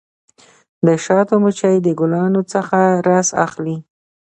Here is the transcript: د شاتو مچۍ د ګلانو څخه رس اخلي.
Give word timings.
د 0.85 0.87
شاتو 1.03 1.35
مچۍ 1.43 1.75
د 1.81 1.87
ګلانو 1.99 2.41
څخه 2.53 2.79
رس 3.07 3.29
اخلي. 3.45 3.77